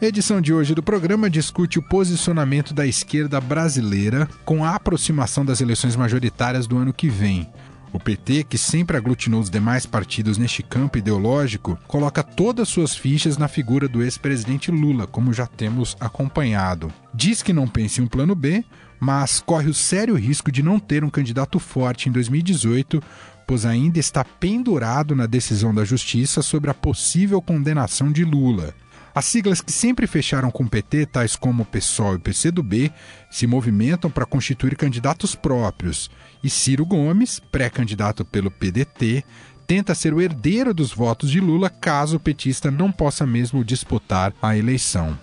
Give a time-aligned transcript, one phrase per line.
[0.00, 5.44] A edição de hoje do programa discute o posicionamento da esquerda brasileira com a aproximação
[5.44, 7.48] das eleições majoritárias do ano que vem.
[7.92, 13.36] O PT, que sempre aglutinou os demais partidos neste campo ideológico, coloca todas suas fichas
[13.36, 16.90] na figura do ex-presidente Lula, como já temos acompanhado.
[17.14, 18.64] Diz que não pensa em um plano B,
[18.98, 23.02] mas corre o sério risco de não ter um candidato forte em 2018,
[23.46, 28.74] pois ainda está pendurado na decisão da Justiça sobre a possível condenação de Lula.
[29.14, 32.90] As siglas que sempre fecharam com o PT, tais como PSOL e PCdoB,
[33.30, 36.10] se movimentam para constituir candidatos próprios.
[36.42, 39.22] E Ciro Gomes, pré-candidato pelo PDT,
[39.66, 44.32] tenta ser o herdeiro dos votos de Lula caso o petista não possa mesmo disputar
[44.40, 45.18] a eleição.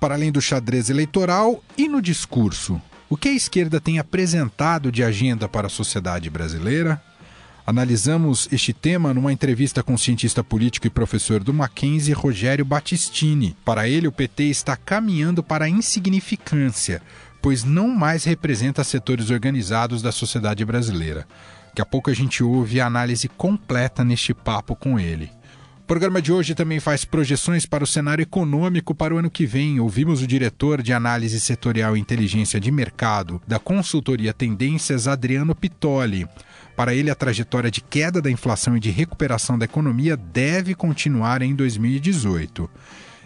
[0.00, 5.02] Para além do xadrez eleitoral e no discurso, o que a esquerda tem apresentado de
[5.02, 7.02] agenda para a sociedade brasileira?
[7.68, 13.54] Analisamos este tema numa entrevista com o cientista político e professor do Mackenzie, Rogério Battistini.
[13.62, 17.02] Para ele, o PT está caminhando para a insignificância,
[17.42, 21.28] pois não mais representa setores organizados da sociedade brasileira.
[21.66, 25.30] Daqui a pouco a gente ouve a análise completa neste papo com ele.
[25.82, 29.44] O programa de hoje também faz projeções para o cenário econômico para o ano que
[29.44, 29.78] vem.
[29.78, 36.26] Ouvimos o diretor de análise setorial e inteligência de mercado da consultoria Tendências, Adriano Pitoli.
[36.78, 41.42] Para ele, a trajetória de queda da inflação e de recuperação da economia deve continuar
[41.42, 42.70] em 2018.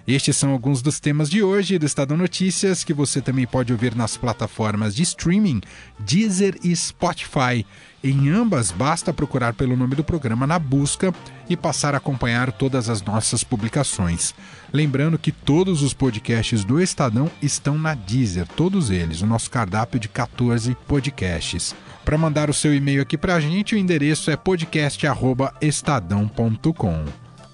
[0.09, 3.95] Estes são alguns dos temas de hoje do Estado Notícias que você também pode ouvir
[3.95, 5.61] nas plataformas de streaming
[5.99, 7.67] Deezer e Spotify.
[8.03, 11.15] Em ambas, basta procurar pelo nome do programa na busca
[11.47, 14.35] e passar a acompanhar todas as nossas publicações.
[14.73, 20.01] Lembrando que todos os podcasts do Estadão estão na Deezer, todos eles, o nosso cardápio
[20.01, 21.75] de 14 podcasts.
[22.05, 27.05] Para mandar o seu e-mail aqui para a gente, o endereço é podcast@estadão.com.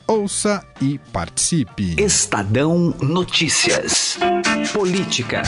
[0.06, 1.94] Ouça e participe.
[1.98, 4.18] Estadão Notícias.
[4.72, 5.42] Política.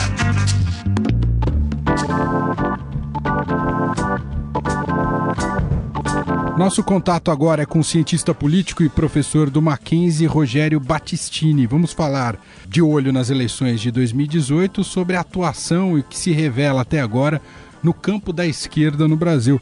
[6.55, 11.65] Nosso contato agora é com o cientista político e professor do Mackenzie, Rogério Battistini.
[11.65, 16.31] Vamos falar de olho nas eleições de 2018 sobre a atuação e o que se
[16.31, 17.41] revela até agora
[17.83, 19.59] no campo da esquerda no Brasil.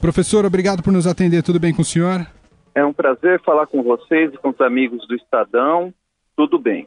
[0.00, 1.42] Professor, obrigado por nos atender.
[1.42, 2.26] Tudo bem com o senhor?
[2.74, 5.92] É um prazer falar com vocês e com os amigos do Estadão.
[6.36, 6.86] Tudo bem.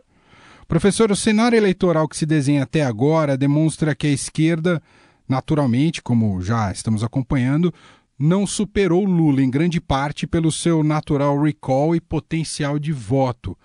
[0.67, 4.81] Professor, o cenário eleitoral que se desenha até agora demonstra que a esquerda,
[5.27, 7.71] naturalmente, como já estamos acompanhando,
[8.17, 13.57] não superou Lula em grande parte pelo seu natural recall e potencial de voto.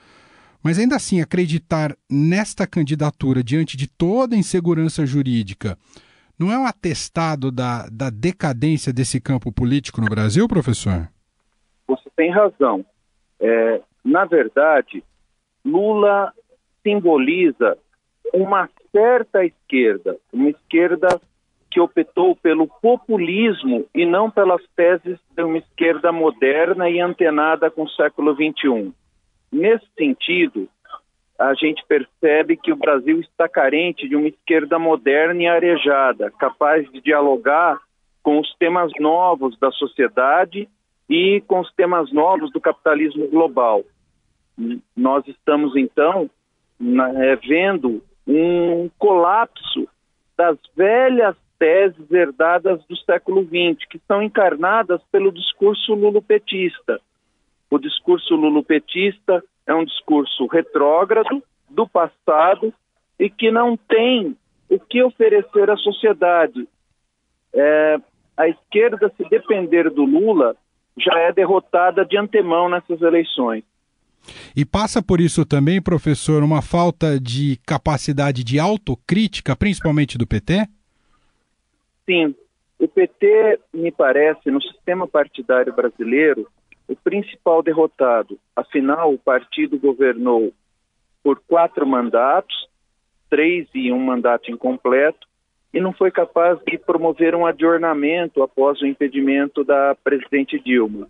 [0.62, 5.78] Mas ainda assim, acreditar nesta candidatura diante de toda a insegurança jurídica
[6.38, 11.08] não é um atestado da, da decadência desse campo político no Brasil, professor?
[11.86, 12.84] Você tem razão.
[13.40, 15.02] É, na verdade,
[15.64, 16.32] Lula
[16.82, 17.76] simboliza
[18.32, 21.20] uma certa esquerda, uma esquerda
[21.70, 27.82] que optou pelo populismo e não pelas teses de uma esquerda moderna e antenada com
[27.82, 28.92] o século XXI.
[29.52, 30.68] Nesse sentido,
[31.38, 36.90] a gente percebe que o Brasil está carente de uma esquerda moderna e arejada, capaz
[36.90, 37.78] de dialogar
[38.22, 40.68] com os temas novos da sociedade
[41.08, 43.84] e com os temas novos do capitalismo global.
[44.96, 46.28] Nós estamos, então,
[47.16, 49.88] é, vendo um colapso
[50.36, 57.00] das velhas teses herdadas do século XX, que são encarnadas pelo discurso lulopetista.
[57.70, 62.72] O discurso lulopetista é um discurso retrógrado, do passado,
[63.20, 64.34] e que não tem
[64.70, 66.66] o que oferecer à sociedade.
[67.52, 67.98] É,
[68.34, 70.56] a esquerda, se depender do Lula,
[70.96, 73.62] já é derrotada de antemão nessas eleições.
[74.56, 80.66] E passa por isso também, professor, uma falta de capacidade de autocrítica, principalmente do PT?
[82.06, 82.34] Sim.
[82.78, 86.48] O PT, me parece, no sistema partidário brasileiro,
[86.88, 88.38] o principal derrotado.
[88.56, 90.52] Afinal, o partido governou
[91.22, 92.68] por quatro mandatos,
[93.28, 95.28] três e um mandato incompleto,
[95.72, 101.06] e não foi capaz de promover um adornamento após o impedimento da presidente Dilma.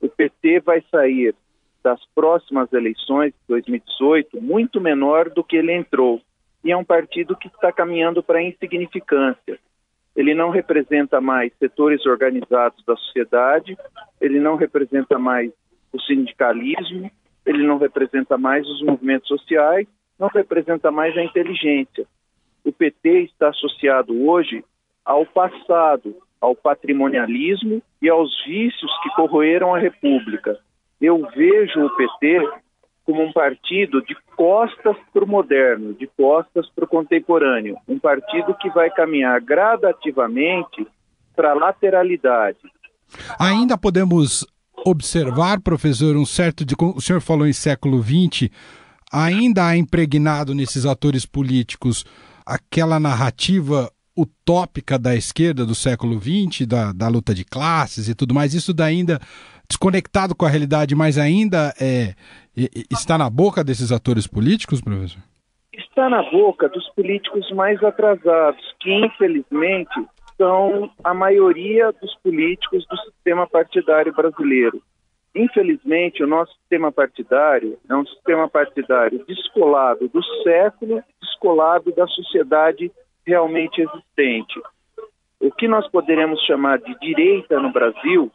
[0.00, 1.34] O PT vai sair
[1.82, 6.20] das próximas eleições de 2018 muito menor do que ele entrou.
[6.64, 9.56] e é um partido que está caminhando para a insignificância.
[10.16, 13.76] Ele não representa mais setores organizados da sociedade,
[14.20, 15.52] ele não representa mais
[15.92, 17.10] o sindicalismo,
[17.44, 19.86] ele não representa mais os movimentos sociais,
[20.18, 22.06] não representa mais a inteligência.
[22.64, 24.64] O PT está associado hoje
[25.04, 30.58] ao passado, ao patrimonialismo e aos vícios que corroeram a República.
[31.00, 32.40] Eu vejo o PT
[33.06, 38.52] como um partido de costas para o moderno, de costas para o contemporâneo, um partido
[38.54, 40.86] que vai caminhar gradativamente
[41.34, 42.58] para a lateralidade.
[43.38, 44.44] Ainda podemos
[44.84, 46.74] observar, professor, um certo de.
[46.78, 48.50] O senhor falou em século XX,
[49.12, 52.04] ainda há impregnado nesses atores políticos
[52.44, 58.34] aquela narrativa utópica da esquerda do século XX, da, da luta de classes e tudo
[58.34, 59.20] mais, isso ainda
[59.68, 62.14] desconectado com a realidade, mas ainda é,
[62.90, 65.22] está na boca desses atores políticos, professor?
[65.72, 69.94] Está na boca dos políticos mais atrasados, que infelizmente
[70.36, 74.82] são a maioria dos políticos do sistema partidário brasileiro.
[75.34, 82.90] Infelizmente, o nosso sistema partidário é um sistema partidário descolado do século, descolado da sociedade
[83.26, 84.60] realmente existente.
[85.38, 88.32] O que nós poderemos chamar de direita no Brasil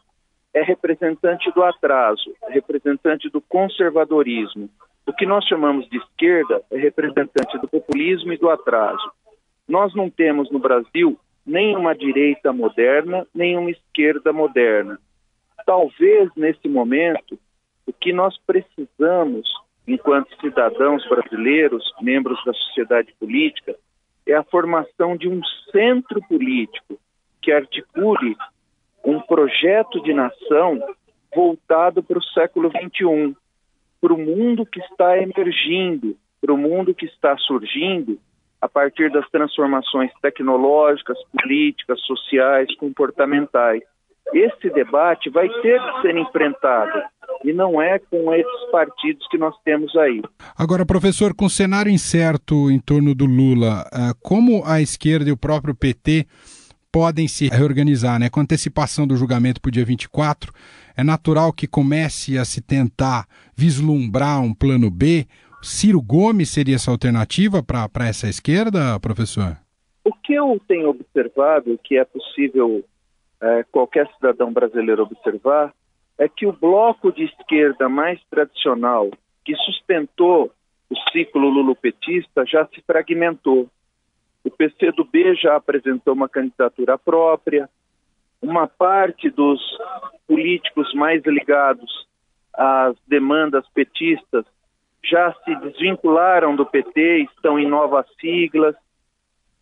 [0.54, 4.68] é representante do atraso, é representante do conservadorismo.
[5.06, 9.10] O que nós chamamos de esquerda é representante do populismo e do atraso.
[9.66, 14.98] Nós não temos no Brasil nem uma direita moderna, nem uma esquerda moderna.
[15.66, 17.38] Talvez nesse momento
[17.86, 19.48] o que nós precisamos,
[19.86, 23.74] enquanto cidadãos brasileiros, membros da sociedade política,
[24.26, 25.40] é a formação de um
[25.72, 26.98] centro político
[27.40, 28.36] que articule
[29.04, 30.80] um projeto de nação
[31.34, 33.34] voltado para o século XXI,
[34.00, 38.18] para o mundo que está emergindo, para o mundo que está surgindo
[38.60, 43.82] a partir das transformações tecnológicas, políticas, sociais, comportamentais.
[44.32, 47.02] Esse debate vai ter que ser enfrentado
[47.44, 50.22] e não é com esses partidos que nós temos aí.
[50.56, 55.32] Agora, professor, com o cenário incerto em torno do Lula, eh, como a esquerda e
[55.32, 56.26] o próprio PT
[56.92, 58.28] podem se reorganizar, né?
[58.28, 60.52] Com antecipação do julgamento para o dia 24,
[60.96, 65.26] é natural que comece a se tentar vislumbrar um plano B.
[65.62, 69.56] Ciro Gomes seria essa alternativa para essa esquerda, professor?
[70.04, 72.84] O que eu tenho observado, que é possível
[73.40, 75.72] é, qualquer cidadão brasileiro observar,
[76.18, 79.10] é que o bloco de esquerda mais tradicional,
[79.44, 80.52] que sustentou
[80.90, 83.68] o ciclo lulopetista, já se fragmentou.
[84.44, 87.68] O PCdoB já apresentou uma candidatura própria.
[88.40, 89.60] Uma parte dos
[90.26, 92.06] políticos mais ligados
[92.52, 94.44] às demandas petistas
[95.04, 98.74] já se desvincularam do PT, estão em novas siglas.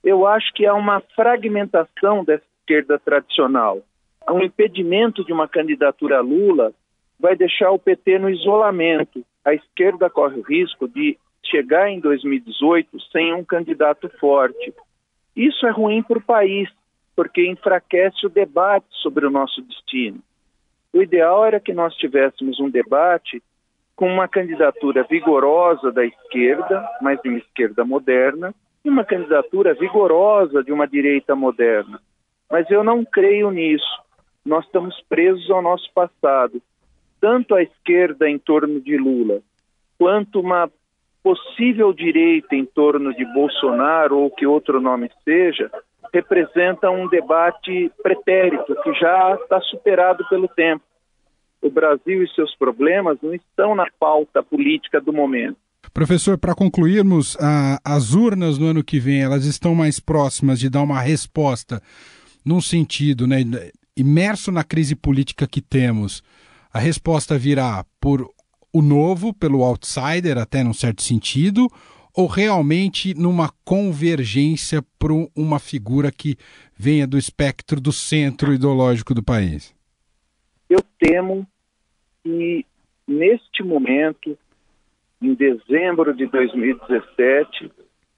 [0.04, 3.82] Eu acho que há uma fragmentação dessa esquerda tradicional.
[4.28, 6.72] Um impedimento de uma candidatura Lula
[7.18, 9.24] vai deixar o PT no isolamento.
[9.44, 11.18] A esquerda corre o risco de
[11.50, 14.72] chegar em 2018 sem um candidato forte.
[15.34, 16.68] Isso é ruim para o país,
[17.14, 20.20] porque enfraquece o debate sobre o nosso destino.
[20.92, 23.42] O ideal era que nós tivéssemos um debate
[23.94, 28.54] com uma candidatura vigorosa da esquerda, mas de uma esquerda moderna,
[28.84, 32.00] e uma candidatura vigorosa de uma direita moderna.
[32.50, 34.00] Mas eu não creio nisso.
[34.44, 36.62] Nós estamos presos ao nosso passado.
[37.20, 39.42] Tanto a esquerda em torno de Lula,
[39.98, 40.70] quanto uma
[41.22, 45.70] possível direita em torno de Bolsonaro ou que outro nome seja,
[46.12, 50.82] representa um debate pretérito que já está superado pelo tempo.
[51.62, 55.56] O Brasil e seus problemas não estão na pauta política do momento.
[55.92, 60.70] Professor, para concluirmos, a, as urnas no ano que vem elas estão mais próximas de
[60.70, 61.82] dar uma resposta
[62.44, 63.38] num sentido, né,
[63.96, 66.22] imerso na crise política que temos.
[66.72, 68.30] A resposta virá por
[68.72, 71.68] o novo pelo outsider, até num certo sentido,
[72.16, 76.36] ou realmente numa convergência para uma figura que
[76.76, 79.74] venha do espectro do centro ideológico do país?
[80.68, 81.46] Eu temo
[82.22, 82.64] que,
[83.06, 84.36] neste momento,
[85.22, 87.70] em dezembro de 2017,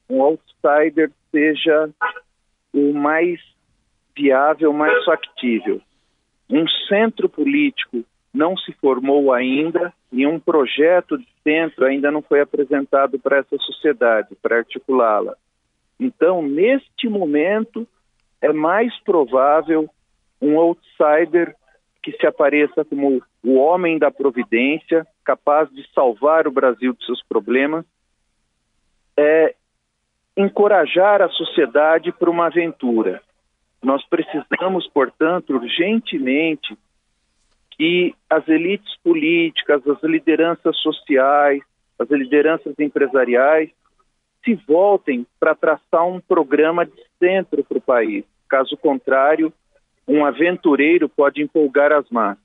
[0.09, 1.91] um outsider seja
[2.73, 3.41] o mais
[4.17, 5.81] viável, mais factível.
[6.49, 12.41] Um centro político não se formou ainda e um projeto de centro ainda não foi
[12.41, 15.37] apresentado para essa sociedade, para articulá-la.
[16.01, 17.87] Então, neste momento,
[18.41, 19.89] é mais provável
[20.41, 21.55] um outsider
[22.03, 27.23] que se apareça como o homem da providência, capaz de salvar o Brasil de seus
[27.23, 27.85] problemas,
[29.17, 29.55] é,
[30.37, 33.23] encorajar a sociedade para uma aventura.
[33.83, 36.77] Nós precisamos, portanto, urgentemente
[37.83, 41.61] que as elites políticas, as lideranças sociais,
[41.99, 43.71] as lideranças empresariais
[44.45, 48.25] se voltem para traçar um programa de centro para o país.
[48.49, 49.53] Caso contrário,
[50.07, 52.45] um aventureiro pode empolgar as massas.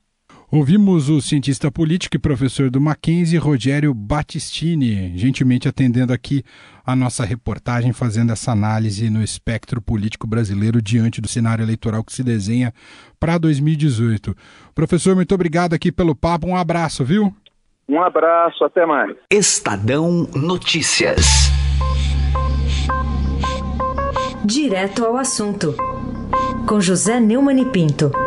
[0.50, 6.42] Ouvimos o cientista político e professor do Mackenzie, Rogério Battistini, gentilmente atendendo aqui
[6.86, 12.14] a nossa reportagem, fazendo essa análise no espectro político brasileiro diante do cenário eleitoral que
[12.14, 12.74] se desenha
[13.20, 14.34] para 2018.
[14.74, 17.36] Professor, muito obrigado aqui pelo papo, um abraço, viu?
[17.90, 19.18] Um abraço, até mais.
[19.30, 21.52] Estadão Notícias.
[24.46, 25.76] Direto ao assunto,
[26.66, 28.27] com José Neumann e Pinto.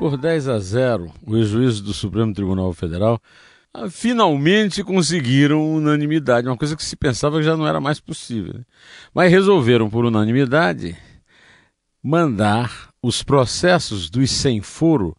[0.00, 3.20] Por 10 a 0, os juízes do Supremo Tribunal Federal
[3.74, 8.54] ah, finalmente conseguiram unanimidade, uma coisa que se pensava que já não era mais possível.
[8.54, 8.64] Né?
[9.12, 10.96] Mas resolveram, por unanimidade,
[12.02, 15.14] mandar os processos dos sem foro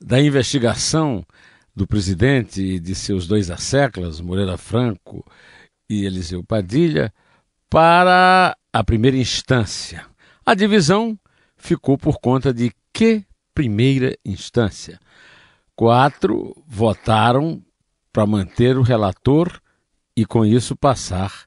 [0.00, 1.22] da investigação
[1.76, 5.22] do presidente e de seus dois asseclas, Moreira Franco
[5.90, 7.12] e Eliseu Padilha,
[7.68, 10.06] para a primeira instância.
[10.46, 11.18] A divisão
[11.54, 14.98] ficou por conta de que primeira instância.
[15.74, 17.62] Quatro votaram
[18.12, 19.60] para manter o relator
[20.16, 21.46] e, com isso, passar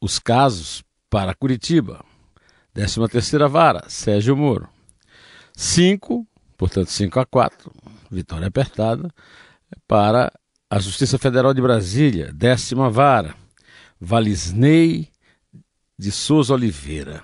[0.00, 2.04] os casos para Curitiba.
[2.72, 4.68] 13 terceira vara, Sérgio Moro.
[5.54, 7.70] Cinco, portanto, 5 a 4,
[8.10, 9.12] vitória apertada,
[9.86, 10.32] para
[10.70, 13.34] a Justiça Federal de Brasília, décima vara,
[14.00, 15.10] Valisney
[15.98, 17.22] de Souza Oliveira.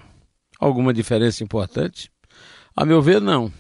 [0.61, 2.11] Alguma diferença importante?
[2.77, 3.51] A meu ver, não.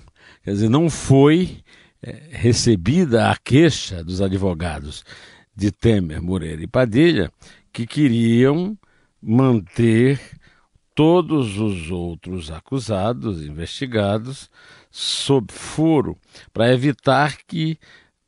[0.43, 1.59] Quer dizer, não foi
[2.03, 5.05] é, recebida a queixa dos advogados
[5.55, 7.31] de Temer, Moreira e Padilha,
[7.73, 8.79] que queriam
[9.21, 10.21] manter
[10.95, 14.51] todos os outros acusados, investigados,
[14.91, 16.17] sob foro,
[16.53, 17.79] para evitar que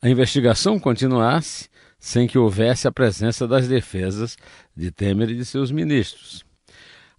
[0.02, 4.36] a investigação continuasse sem que houvesse a presença das defesas
[4.74, 6.44] de Temer e de seus ministros.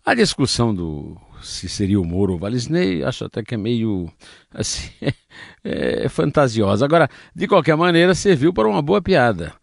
[0.05, 4.12] A discussão do se seria o Moro ou o Valisney, acho até que é meio
[4.53, 4.89] assim,
[5.63, 6.86] é, fantasiosa.
[6.86, 9.53] Agora, de qualquer maneira, serviu para uma boa piada.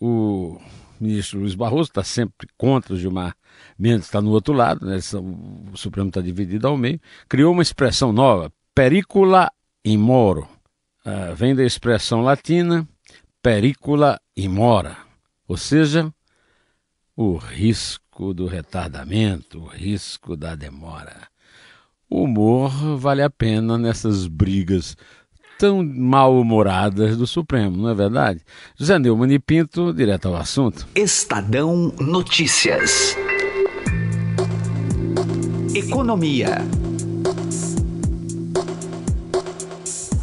[0.00, 0.58] O
[1.00, 3.36] ministro Luiz Barroso está sempre contra o Gilmar
[3.78, 4.98] Mendes, está no outro lado, né?
[5.72, 9.50] o Supremo está dividido ao meio, criou uma expressão nova, pericula
[9.84, 10.48] in moro.
[11.04, 12.86] Uh, vem da expressão latina
[13.42, 14.96] pericula in mora,
[15.46, 16.12] ou seja,
[17.16, 21.28] o risco do retardamento, o risco da demora.
[22.10, 24.96] O humor vale a pena nessas brigas
[25.58, 28.40] tão mal-humoradas do Supremo, não é verdade?
[28.76, 30.86] José Neumann e Pinto, direto ao assunto.
[30.94, 33.16] Estadão Notícias.
[35.74, 36.58] Economia.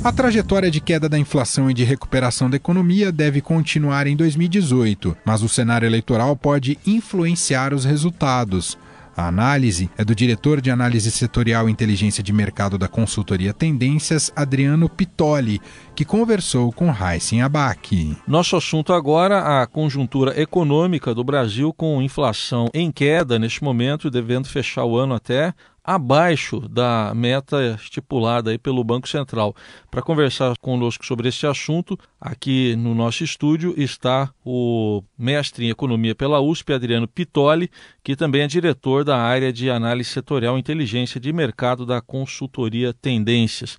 [0.05, 5.17] A trajetória de queda da inflação e de recuperação da economia deve continuar em 2018,
[5.25, 8.77] mas o cenário eleitoral pode influenciar os resultados.
[9.17, 14.31] A análise é do diretor de análise setorial e inteligência de mercado da consultoria Tendências,
[14.35, 15.59] Adriano Pitoli,
[15.95, 18.15] que conversou com Heisen Abac.
[18.27, 24.47] Nosso assunto agora, a conjuntura econômica do Brasil com inflação em queda neste momento, devendo
[24.47, 25.51] fechar o ano até
[25.85, 29.55] abaixo da meta estipulada aí pelo Banco Central.
[29.91, 36.15] Para conversar conosco sobre este assunto, aqui no nosso estúdio está o mestre em economia
[36.15, 37.69] pela USP, Adriano Pitoli,
[38.03, 42.91] que também é diretor da área de análise setorial e inteligência de mercado da consultoria
[42.91, 43.77] Tendências.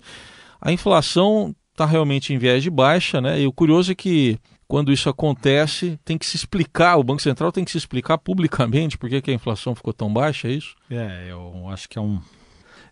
[0.61, 3.41] A inflação está realmente em viés de baixa, né?
[3.41, 7.51] E o curioso é que quando isso acontece, tem que se explicar, o Banco Central
[7.51, 10.75] tem que se explicar publicamente por que, a inflação ficou tão baixa, é isso?
[10.89, 12.19] É, eu acho que é um,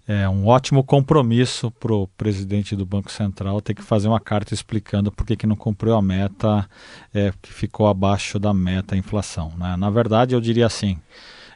[0.07, 4.53] é um ótimo compromisso para o presidente do Banco Central ter que fazer uma carta
[4.53, 6.67] explicando por que, que não cumpriu a meta,
[7.13, 9.51] é, que ficou abaixo da meta a inflação.
[9.57, 9.75] Né?
[9.75, 10.97] Na verdade, eu diria assim,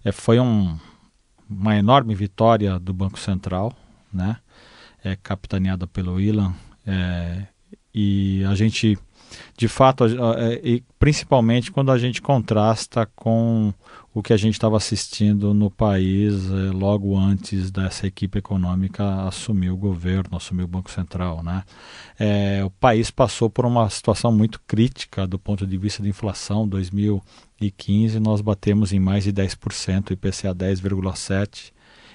[0.04, 0.78] é, foi um,
[1.50, 3.74] uma enorme vitória do Banco Central,
[4.12, 4.38] né?
[5.04, 6.54] é, capitaneada pelo Ilan,
[6.86, 7.44] é,
[7.94, 8.98] e a gente
[9.58, 13.74] de fato, é, e principalmente quando a gente contrasta com
[14.14, 19.70] o que a gente estava assistindo no país é, logo antes dessa equipe econômica assumir
[19.70, 21.44] o governo, assumir o Banco Central.
[21.44, 21.64] Né?
[22.20, 26.68] É, o país passou por uma situação muito crítica do ponto de vista de inflação.
[26.68, 31.72] 2015 nós batemos em mais de 10%, IPCA 10,7%.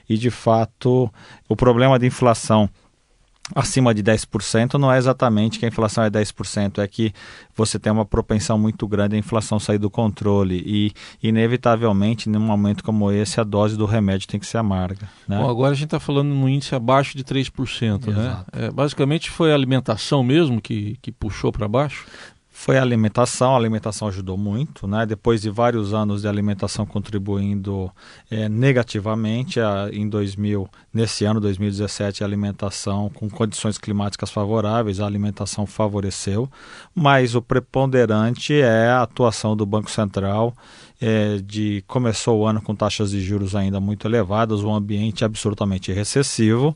[0.07, 1.11] E de fato,
[1.49, 2.69] o problema de inflação
[3.55, 7.13] acima de 10% não é exatamente que a inflação é 10%, é que
[7.55, 12.83] você tem uma propensão muito grande a inflação sair do controle e, inevitavelmente, num momento
[12.83, 15.09] como esse, a dose do remédio tem que ser amarga.
[15.29, 15.39] Né?
[15.39, 18.13] Bom, agora a gente está falando num índice abaixo de 3%, né?
[18.13, 18.59] Exato.
[18.59, 18.67] né?
[18.67, 22.07] É, basicamente foi a alimentação mesmo que, que puxou para baixo?
[22.57, 23.53] Foi a alimentação.
[23.53, 25.05] A alimentação ajudou muito, né?
[25.05, 27.91] Depois de vários anos de alimentação contribuindo
[28.31, 35.07] é, negativamente, a, em 2000, nesse ano 2017, a alimentação com condições climáticas favoráveis, a
[35.07, 36.49] alimentação favoreceu,
[36.95, 40.55] mas o preponderante é a atuação do Banco Central.
[41.01, 45.93] É, de começou o ano com taxas de juros ainda muito elevadas, um ambiente absolutamente
[45.93, 46.75] recessivo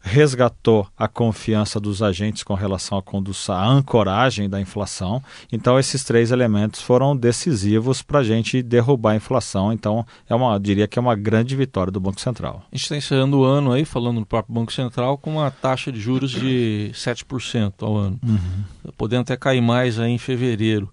[0.00, 5.22] resgatou a confiança dos agentes com relação à condução, à ancoragem da inflação.
[5.52, 9.72] Então, esses três elementos foram decisivos para a gente derrubar a inflação.
[9.72, 12.62] Então, é uma, diria que é uma grande vitória do Banco Central.
[12.70, 15.90] A gente está encerrando o ano aí, falando no próprio Banco Central, com uma taxa
[15.92, 18.92] de juros de 7% ao ano, uhum.
[18.96, 20.92] podendo até cair mais aí em fevereiro.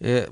[0.00, 0.28] É,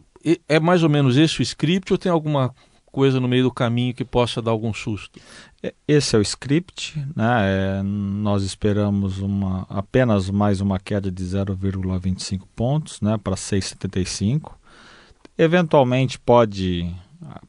[0.49, 2.55] é mais ou menos esse o script ou tem alguma
[2.99, 5.21] coisa no meio do caminho que possa dar algum susto?
[5.63, 7.79] É, esse é o script, né?
[7.79, 14.51] É, nós esperamos uma, apenas mais uma queda de 0,25 pontos, né, para 6,75.
[15.39, 16.93] Eventualmente pode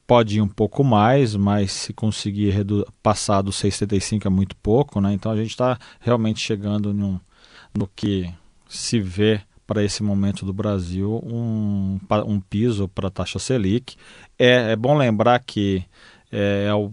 [0.06, 2.54] pode ir um pouco mais, mas se conseguir
[3.02, 5.14] passar do 6,75 é muito pouco, né?
[5.14, 7.20] Então a gente está realmente chegando num,
[7.76, 8.32] no que
[8.68, 13.96] se vê para esse momento do Brasil um, um piso para a taxa Selic.
[14.38, 15.86] É, é bom lembrar que
[16.32, 16.92] é, é, o,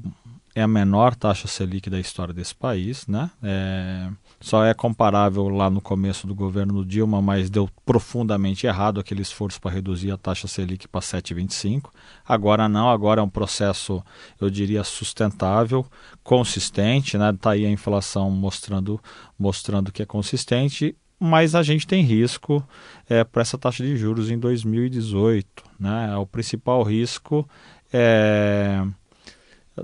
[0.54, 3.30] é, a menor taxa Selic da história desse país, né?
[3.42, 9.22] É, só é comparável lá no começo do governo Dilma, mas deu profundamente errado aquele
[9.22, 11.88] esforço para reduzir a taxa Selic para 7,25.
[12.28, 14.04] Agora não, agora é um processo,
[14.38, 15.86] eu diria, sustentável,
[16.22, 17.30] consistente, né?
[17.30, 19.00] Está aí a inflação mostrando,
[19.38, 22.66] mostrando que é consistente mas a gente tem risco
[23.08, 25.64] é, para essa taxa de juros em 2018.
[25.78, 26.16] Né?
[26.16, 27.48] O principal risco
[27.92, 28.82] é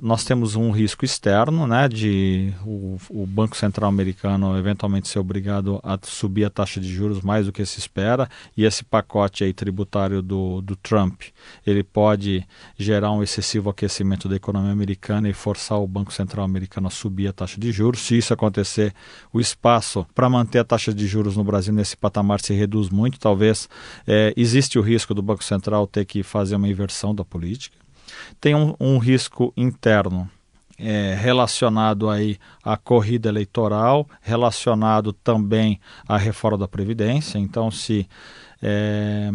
[0.00, 5.80] nós temos um risco externo, né, de o, o, Banco Central americano eventualmente ser obrigado
[5.82, 9.52] a subir a taxa de juros mais do que se espera, e esse pacote aí
[9.52, 11.22] tributário do, do Trump,
[11.66, 12.46] ele pode
[12.78, 17.28] gerar um excessivo aquecimento da economia americana e forçar o Banco Central americano a subir
[17.28, 18.00] a taxa de juros.
[18.00, 18.94] Se isso acontecer,
[19.32, 23.18] o espaço para manter a taxa de juros no Brasil nesse patamar se reduz muito,
[23.18, 23.68] talvez
[24.06, 27.81] é, existe o risco do Banco Central ter que fazer uma inversão da política
[28.40, 30.28] tem um, um risco interno
[30.82, 37.38] é, relacionado aí à corrida eleitoral, relacionado também à reforma da Previdência.
[37.38, 38.08] Então, se,
[38.60, 39.30] é,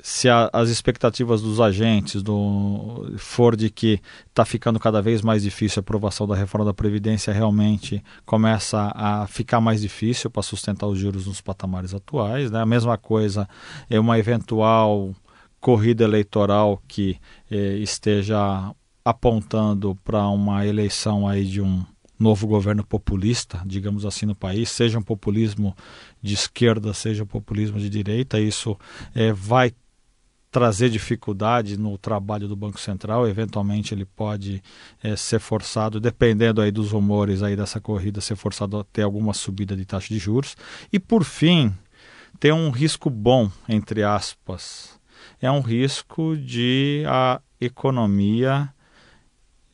[0.00, 5.42] se a, as expectativas dos agentes do, for de que está ficando cada vez mais
[5.42, 10.86] difícil a aprovação da reforma da Previdência, realmente começa a ficar mais difícil para sustentar
[10.86, 12.50] os juros nos patamares atuais.
[12.50, 12.62] Né?
[12.62, 13.46] A mesma coisa
[13.90, 15.14] é uma eventual
[15.60, 17.18] corrida eleitoral que
[17.50, 21.84] eh, esteja apontando para uma eleição aí de um
[22.18, 25.74] novo governo populista, digamos assim, no país, seja um populismo
[26.20, 28.76] de esquerda, seja um populismo de direita, isso
[29.14, 29.72] eh, vai
[30.50, 34.62] trazer dificuldade no trabalho do Banco Central, eventualmente ele pode
[35.02, 39.32] eh, ser forçado, dependendo aí dos rumores aí dessa corrida, ser forçado a ter alguma
[39.32, 40.56] subida de taxa de juros.
[40.92, 41.72] E por fim,
[42.40, 44.97] tem um risco bom, entre aspas,
[45.40, 48.72] é um risco de a economia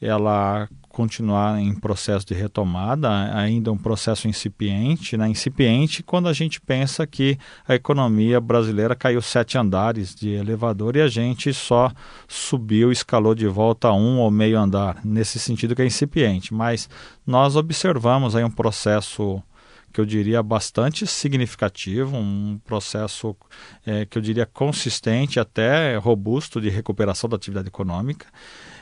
[0.01, 5.29] ela continuar em processo de retomada, ainda um processo incipiente, né?
[5.29, 11.01] incipiente quando a gente pensa que a economia brasileira caiu sete andares de elevador e
[11.01, 11.91] a gente só
[12.29, 16.89] subiu, escalou de volta um ou meio andar, nesse sentido que é incipiente, mas
[17.27, 19.43] nós observamos aí um processo
[19.95, 23.37] que eu diria bastante significativo, um processo
[23.87, 28.27] é, que eu diria consistente, até robusto de recuperação da atividade econômica.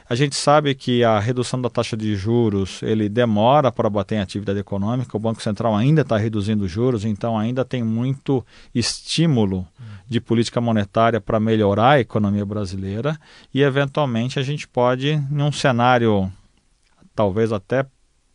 [0.08, 4.20] A gente sabe que a redução da taxa de juros ele demora para bater em
[4.20, 5.14] atividade econômica.
[5.14, 8.44] O Banco Central ainda está reduzindo juros, então ainda tem muito
[8.74, 9.68] estímulo
[10.08, 13.20] de política monetária para melhorar a economia brasileira
[13.52, 16.32] e eventualmente a gente pode, num cenário
[17.14, 17.84] talvez até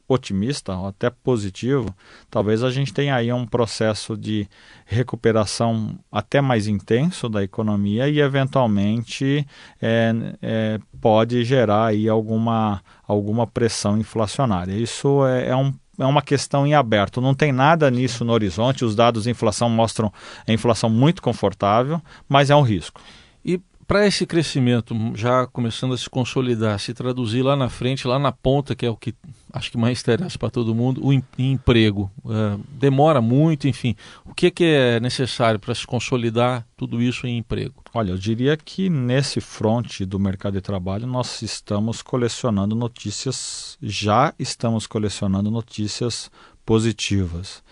[0.07, 1.93] otimista, ou até positivo,
[2.29, 4.47] talvez a gente tenha aí um processo de
[4.85, 9.45] recuperação até mais intenso da economia e eventualmente
[9.81, 14.73] é, é, pode gerar aí alguma, alguma pressão inflacionária.
[14.73, 17.19] Isso é, é um é uma questão em aberto.
[17.19, 18.85] Não tem nada nisso no horizonte.
[18.85, 20.13] Os dados de inflação mostram
[20.47, 23.01] a inflação muito confortável, mas é um risco.
[23.43, 28.19] E para esse crescimento já começando a se consolidar, se traduzir lá na frente, lá
[28.19, 29.15] na ponta, que é o que
[29.53, 32.11] acho que mais interessa para todo mundo, o emprego.
[32.25, 33.95] É, demora muito, enfim.
[34.25, 37.81] O que, que é necessário para se consolidar tudo isso em emprego?
[37.93, 44.33] Olha, eu diria que nesse fronte do mercado de trabalho nós estamos colecionando notícias, já
[44.37, 46.29] estamos colecionando notícias
[46.65, 47.63] positivas.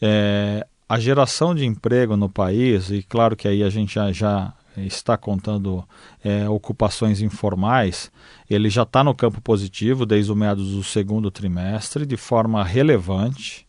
[0.00, 4.54] É, a geração de emprego no país, e claro que aí a gente já, já
[4.78, 5.86] está contando
[6.22, 8.10] é, ocupações informais,
[8.48, 13.63] ele já está no campo positivo desde o meados do segundo trimestre, de forma relevante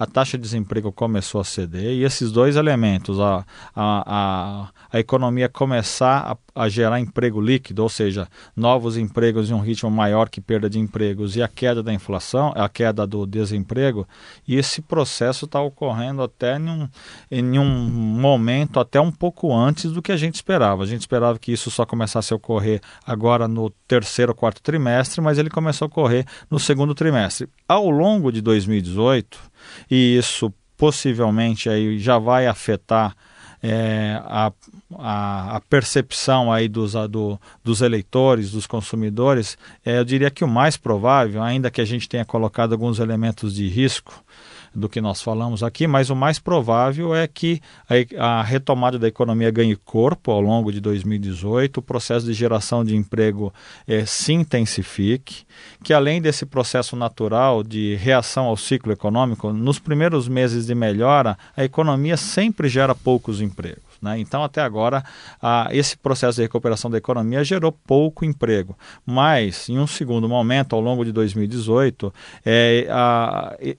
[0.00, 3.44] a taxa de desemprego começou a ceder e esses dois elementos, a,
[3.76, 9.52] a, a, a economia começar a, a, gerar emprego líquido, ou seja, novos empregos em
[9.52, 13.26] um ritmo maior que perda de empregos e a queda da inflação, a queda do
[13.26, 14.08] desemprego,
[14.48, 16.88] e esse processo está ocorrendo até em um,
[17.30, 20.82] em um momento até um pouco antes do que a gente esperava.
[20.82, 25.36] A gente esperava que isso só começasse a ocorrer agora no terceiro quarto trimestre, mas
[25.36, 27.50] ele começou a ocorrer no segundo trimestre.
[27.68, 29.49] Ao longo de 2018,
[29.90, 33.14] e isso possivelmente aí já vai afetar
[33.62, 34.52] é, a,
[34.98, 40.42] a, a, percepção aí dos, a, do, dos eleitores, dos consumidores, é, eu diria que
[40.42, 44.24] o mais provável, ainda que a gente tenha colocado alguns elementos de risco,
[44.74, 49.08] do que nós falamos aqui, mas o mais provável é que a, a retomada da
[49.08, 53.52] economia ganhe corpo ao longo de 2018, o processo de geração de emprego
[53.86, 55.44] é, se intensifique,
[55.82, 61.36] que além desse processo natural de reação ao ciclo econômico, nos primeiros meses de melhora,
[61.56, 63.89] a economia sempre gera poucos empregos.
[64.00, 64.18] Né?
[64.18, 65.04] Então, até agora,
[65.42, 68.76] ah, esse processo de recuperação da economia gerou pouco emprego.
[69.04, 72.12] Mas, em um segundo momento, ao longo de 2018,
[72.44, 72.86] é,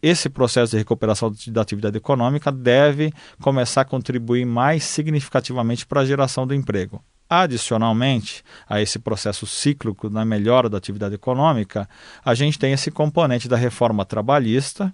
[0.01, 6.05] esse processo de recuperação da atividade econômica deve começar a contribuir mais significativamente para a
[6.05, 7.03] geração do emprego.
[7.29, 11.87] Adicionalmente a esse processo cíclico na melhora da atividade econômica,
[12.25, 14.93] a gente tem esse componente da reforma trabalhista,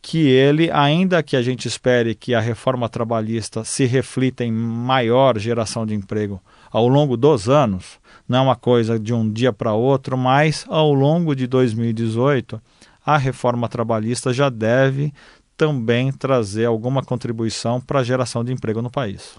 [0.00, 5.38] que ele, ainda que a gente espere que a reforma trabalhista se reflita em maior
[5.38, 9.72] geração de emprego ao longo dos anos, não é uma coisa de um dia para
[9.72, 12.60] outro, mas ao longo de 2018,
[13.04, 15.12] a reforma trabalhista já deve
[15.56, 19.34] também trazer alguma contribuição para a geração de emprego no país.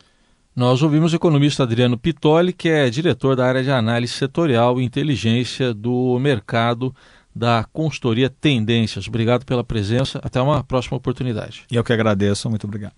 [0.55, 4.83] Nós ouvimos o economista Adriano Pitoli, que é diretor da área de análise setorial e
[4.83, 6.93] inteligência do mercado
[7.39, 9.07] da consultoria Tendências.
[9.07, 10.19] Obrigado pela presença.
[10.21, 11.63] Até uma próxima oportunidade.
[11.71, 12.49] E eu que agradeço.
[12.49, 12.93] Muito obrigado.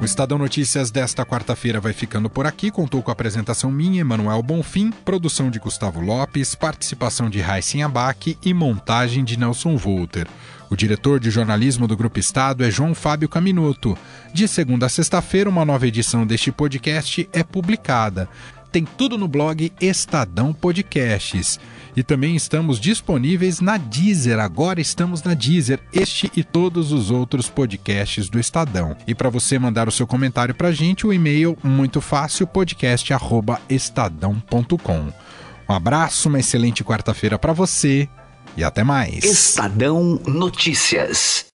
[0.00, 2.70] O Estadão Notícias desta quarta-feira vai ficando por aqui.
[2.70, 8.36] Contou com a apresentação minha, Emanuel Bonfim, produção de Gustavo Lopes, participação de Raíssen Abac
[8.44, 10.26] e montagem de Nelson Volter.
[10.68, 13.96] O diretor de jornalismo do Grupo Estado é João Fábio Caminuto.
[14.32, 18.28] De segunda a sexta-feira, uma nova edição deste podcast é publicada
[18.72, 21.60] tem tudo no blog Estadão Podcasts.
[21.94, 24.38] E também estamos disponíveis na Deezer.
[24.38, 28.96] Agora estamos na Deezer, este e todos os outros podcasts do Estadão.
[29.06, 35.12] E para você mandar o seu comentário para a gente, o e-mail muito fácil podcast@estadão.com.
[35.68, 38.08] Um abraço, uma excelente quarta-feira para você
[38.56, 39.22] e até mais.
[39.22, 41.44] Estadão Notícias.